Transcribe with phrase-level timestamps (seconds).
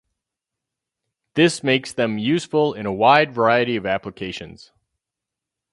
[1.35, 4.71] This makes them useful in a wide variety of applications.